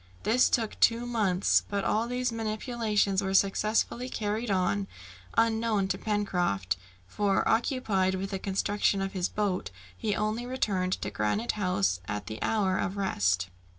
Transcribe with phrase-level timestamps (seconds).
[0.23, 4.87] This took two months; but all these manipulations were successfully carried on
[5.37, 11.11] unknown to Pencroft, for, occupied with the construction of his boat, he only returned to
[11.11, 13.49] Granite House at the hour of rest.